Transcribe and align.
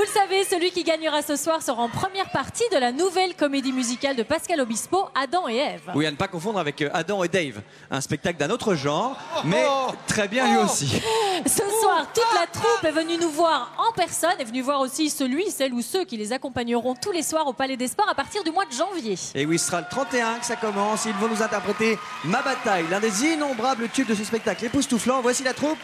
Vous 0.00 0.06
le 0.06 0.12
savez, 0.18 0.44
celui 0.44 0.70
qui 0.70 0.82
gagnera 0.82 1.20
ce 1.20 1.36
soir 1.36 1.60
sera 1.60 1.82
en 1.82 1.90
première 1.90 2.30
partie 2.30 2.64
de 2.72 2.78
la 2.78 2.90
nouvelle 2.90 3.34
comédie 3.36 3.70
musicale 3.70 4.16
de 4.16 4.22
Pascal 4.22 4.58
Obispo, 4.62 5.10
Adam 5.14 5.46
et 5.46 5.56
Ève. 5.56 5.92
Oui, 5.94 6.06
à 6.06 6.10
ne 6.10 6.16
pas 6.16 6.26
confondre 6.26 6.58
avec 6.58 6.80
euh, 6.80 6.88
Adam 6.94 7.22
et 7.22 7.28
Dave, 7.28 7.60
un 7.90 8.00
spectacle 8.00 8.38
d'un 8.38 8.48
autre 8.48 8.74
genre, 8.74 9.14
mais 9.44 9.62
très 10.06 10.26
bien 10.26 10.48
lui 10.48 10.56
aussi. 10.56 10.86
Ce 11.46 11.62
soir, 11.82 12.06
toute 12.14 12.32
la 12.34 12.46
troupe 12.46 12.82
est 12.82 12.92
venue 12.92 13.18
nous 13.20 13.28
voir 13.28 13.74
en 13.76 13.92
personne, 13.92 14.32
est 14.38 14.44
venue 14.44 14.62
voir 14.62 14.80
aussi 14.80 15.10
celui, 15.10 15.50
celle 15.50 15.74
ou 15.74 15.82
ceux 15.82 16.06
qui 16.06 16.16
les 16.16 16.32
accompagneront 16.32 16.94
tous 16.94 17.12
les 17.12 17.22
soirs 17.22 17.46
au 17.46 17.52
Palais 17.52 17.76
des 17.76 17.88
Sports 17.88 18.08
à 18.08 18.14
partir 18.14 18.42
du 18.42 18.52
mois 18.52 18.64
de 18.64 18.72
janvier. 18.72 19.18
Et 19.34 19.44
oui, 19.44 19.58
ce 19.58 19.66
sera 19.66 19.82
le 19.82 19.86
31 19.90 20.38
que 20.38 20.46
ça 20.46 20.56
commence. 20.56 21.04
Ils 21.04 21.12
vont 21.12 21.28
nous 21.28 21.42
interpréter 21.42 21.98
Ma 22.24 22.40
bataille, 22.40 22.86
l'un 22.90 23.00
des 23.00 23.26
innombrables 23.26 23.90
tubes 23.90 24.08
de 24.08 24.14
ce 24.14 24.24
spectacle 24.24 24.64
époustouflant. 24.64 25.20
Voici 25.20 25.42
la 25.42 25.52
troupe 25.52 25.78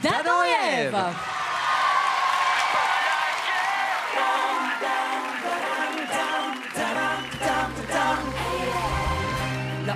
d'Adam 0.00 0.44
et 0.46 0.82
Ève. 0.82 0.96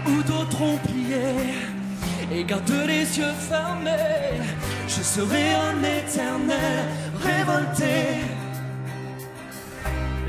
Où 0.07 0.23
d'autres 0.23 0.63
ont 0.63 0.79
plié 0.79 1.27
et 2.33 2.45
gardent 2.45 2.87
les 2.87 3.19
yeux 3.19 3.35
fermés, 3.49 4.41
je 4.89 5.03
serai 5.03 5.55
un 5.55 5.83
éternel 5.83 6.89
révolté. 7.23 8.21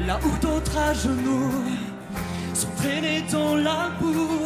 Là 0.05 0.20
où 0.26 0.38
d'autres 0.41 0.77
à 0.77 0.94
genoux 0.94 1.52
sont 2.54 2.73
traînés 2.77 3.23
dans 3.32 3.55
la 3.55 3.91
boue, 3.99 4.41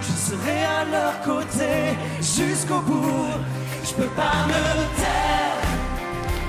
je 0.00 0.12
serai 0.30 0.64
à 0.64 0.84
leur 0.84 1.20
côté 1.22 1.96
jusqu'au 2.20 2.80
bout. 2.80 3.34
Je 3.84 3.94
peux 3.94 4.12
pas 4.14 4.46
me 4.46 4.62
taire, 5.00 5.58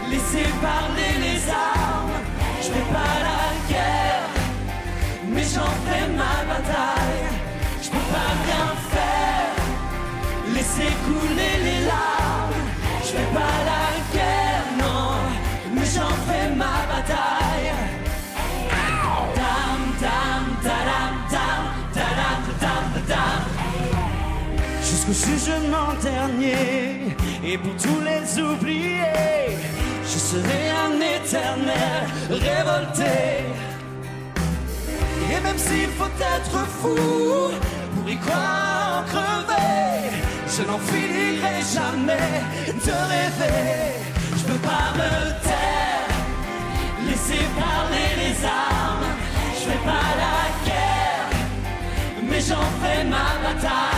laisser 0.10 0.48
parler 0.62 1.14
les 1.20 1.50
armes. 1.50 2.12
Je 2.62 2.68
fais 2.68 2.94
pas 2.94 3.23
Jusqu'au 25.14 25.38
jugement 25.38 25.94
dernier, 26.02 27.16
et 27.46 27.56
pour 27.60 27.76
tous 27.76 28.02
les 28.02 28.42
oubliés, 28.42 29.60
je 30.04 30.18
serai 30.18 30.64
un 30.86 30.96
éternel 31.18 32.04
révolté. 32.32 33.46
Et 35.30 35.40
même 35.40 35.58
s'il 35.58 35.90
faut 36.00 36.16
être 36.36 36.66
fou 36.80 36.96
pour 37.94 38.10
y 38.10 38.18
croire 38.18 39.06
crever, 39.06 40.10
je 40.48 40.64
n'en 40.64 40.80
finirai 40.80 41.62
jamais 41.62 42.42
de 42.68 42.92
rêver. 43.14 43.94
Je 44.36 44.44
peux 44.46 44.62
pas 44.68 44.94
me 44.96 45.12
taire, 45.44 46.10
laisser 47.06 47.46
parler 47.60 48.10
les 48.18 48.46
armes. 48.46 49.14
Je 49.54 49.70
fais 49.70 49.84
pas 49.86 50.10
la 50.24 50.66
guerre, 50.66 51.30
mais 52.28 52.42
j'en 52.42 52.68
fais 52.82 53.04
ma 53.04 53.28
bataille. 53.44 53.93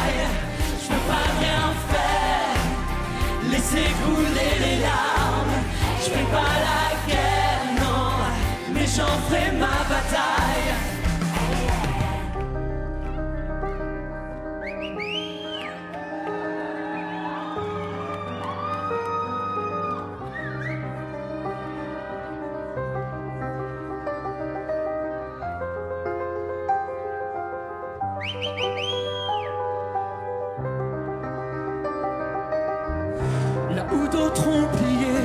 D'autres 34.11 34.47
ont 34.47 34.67
plié 34.78 35.16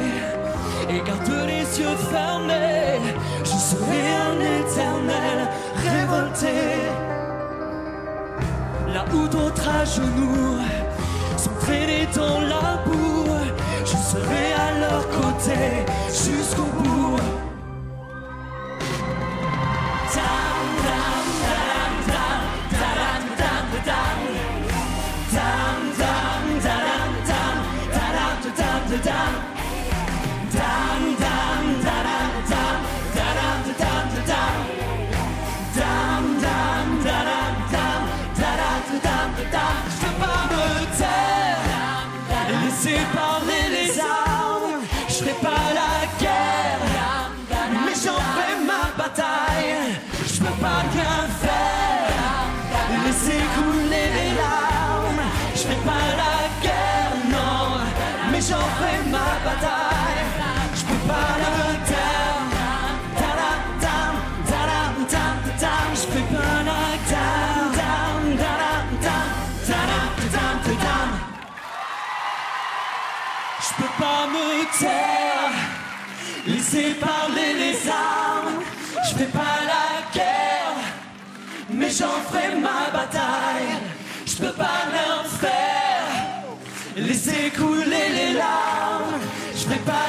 et 0.89 1.01
gardent 1.07 1.47
les 1.47 1.65
yeux 1.81 1.97
fermés, 2.11 3.01
je 3.45 3.57
serai 3.71 4.03
un 4.29 4.39
éternel 4.61 5.39
révolté. 5.77 6.57
Là 8.95 9.05
où 9.15 9.29
d'autres 9.29 9.69
à 9.69 9.85
genoux 9.85 10.59
sont 11.37 11.57
traînés 11.61 12.09
dans 12.15 12.41
la 12.41 12.83
boue, 12.85 13.27
je 13.85 13.97
serai 14.11 14.45
à 14.67 14.71
leur 14.81 15.09
côté 15.09 15.61
jusqu'au 16.09 16.63
bout. 16.63 16.80
Pas 50.61 50.83
faire, 51.43 52.47
laisser 53.05 53.43
couler 53.55 54.09
les 54.19 54.31
larmes. 54.41 55.25
Je 55.55 55.63
fais 55.69 55.83
pas 55.89 56.07
la 56.23 56.37
guerre, 56.63 57.15
non, 57.35 57.63
mais 58.31 58.41
j'en 58.49 58.67
fais 58.79 59.01
ma 59.15 59.29
bataille. 59.45 60.25
Je 60.75 60.83
peux 60.89 61.03
pas 61.09 61.33
la 61.43 61.53
taire. 61.87 62.09
Je 65.93 66.07
fais 66.07 66.27
pas 66.35 66.63
la. 66.65 66.81
Je 73.63 73.73
peux 73.77 73.95
pas 74.03 74.23
me 74.27 74.47
taire, 74.79 75.55
laisser 76.47 76.95
parler 76.95 77.53
les 77.63 77.89
armes. 77.89 78.63
Je 79.05 79.13
fais 79.17 79.31
pas 79.39 79.57
la 79.71 79.80
mais 81.81 81.91
j'en 81.91 82.19
ferai 82.29 82.55
ma 82.57 82.91
bataille. 82.93 83.73
Je 84.27 84.37
peux 84.37 84.53
pas 84.53 84.83
rien 84.93 85.25
faire, 85.41 86.55
laisser 86.97 87.51
couler 87.57 88.09
les 88.19 88.33
larmes. 88.35 89.19
Je 89.55 89.61
ferai 89.65 89.79
pas 89.79 90.00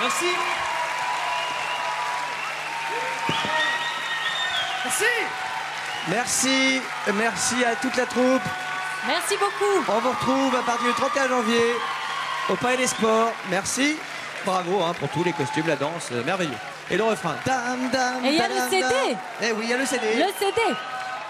Merci. 0.00 0.26
Merci. 4.84 5.04
Merci, 6.08 6.80
merci 7.14 7.64
à 7.64 7.76
toute 7.76 7.96
la 7.96 8.06
troupe. 8.06 8.42
Merci 9.06 9.34
beaucoup. 9.36 9.84
On 9.88 10.00
vous 10.00 10.10
retrouve 10.10 10.56
à 10.56 10.62
partir 10.62 10.88
du 10.88 10.94
31 10.94 11.28
janvier 11.28 11.74
au 12.48 12.56
Palais 12.56 12.78
des 12.78 12.86
Sports. 12.86 13.32
Merci. 13.50 13.96
Bravo 14.44 14.82
hein, 14.82 14.94
pour 14.98 15.08
tous 15.10 15.22
les 15.22 15.32
costumes, 15.32 15.66
la 15.66 15.76
danse, 15.76 16.08
euh, 16.12 16.24
merveilleux. 16.24 16.56
Et 16.90 16.96
le 16.96 17.04
refrain. 17.04 17.36
Dam, 17.44 17.90
dam, 17.92 18.24
Et 18.24 18.28
il 18.28 18.34
y 18.34 18.40
a 18.40 18.48
le 18.48 18.70
CD. 18.70 19.16
Eh 19.42 19.52
oui, 19.52 19.64
il 19.64 19.70
y 19.70 19.74
a 19.74 19.76
le 19.76 19.86
CD. 19.86 20.06
Le 20.14 20.32
CD. 20.38 20.60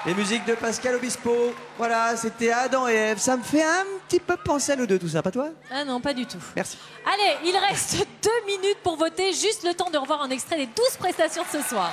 Les 0.07 0.15
musiques 0.15 0.45
de 0.45 0.55
Pascal 0.55 0.95
Obispo. 0.95 1.53
Voilà, 1.77 2.17
c'était 2.17 2.53
Adam 2.53 2.89
et 2.89 2.95
Ève. 2.95 3.19
Ça 3.19 3.37
me 3.37 3.43
fait 3.43 3.63
un 3.65 3.85
petit 4.09 4.21
peu 4.21 4.37
penser 4.37 4.73
à 4.73 4.77
nous 4.77 4.87
deux, 4.87 4.99
tout 4.99 5.09
ça, 5.09 5.23
pas 5.23 5.31
toi? 5.31 5.49
Ah 5.71 5.85
non, 5.85 6.01
pas 6.01 6.15
du 6.15 6.25
tout. 6.25 6.39
Merci. 6.55 6.79
Allez, 7.05 7.51
il 7.51 7.57
reste 7.57 7.97
deux 8.23 8.47
minutes 8.47 8.79
pour 8.83 8.97
voter, 8.97 9.33
juste 9.33 9.65
le 9.65 9.75
temps 9.75 9.91
de 9.91 9.99
revoir 9.99 10.23
un 10.23 10.31
extrait 10.31 10.57
des 10.57 10.67
12 10.67 10.97
prestations 10.99 11.43
de 11.43 11.61
ce 11.61 11.69
soir. 11.69 11.93